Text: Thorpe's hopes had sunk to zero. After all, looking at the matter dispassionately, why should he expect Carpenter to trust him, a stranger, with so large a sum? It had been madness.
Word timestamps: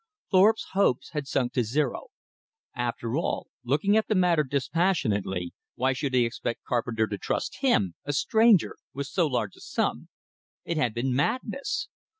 Thorpe's 0.31 0.69
hopes 0.71 1.11
had 1.11 1.27
sunk 1.27 1.53
to 1.53 1.63
zero. 1.63 2.07
After 2.73 3.17
all, 3.17 3.49
looking 3.63 3.95
at 3.95 4.07
the 4.07 4.15
matter 4.15 4.43
dispassionately, 4.43 5.53
why 5.75 5.93
should 5.93 6.15
he 6.15 6.25
expect 6.25 6.63
Carpenter 6.63 7.05
to 7.05 7.19
trust 7.19 7.57
him, 7.61 7.93
a 8.03 8.11
stranger, 8.13 8.77
with 8.95 9.05
so 9.05 9.27
large 9.27 9.55
a 9.57 9.61
sum? 9.61 10.09
It 10.65 10.77
had 10.77 10.95
been 10.95 11.13
madness. 11.13 11.87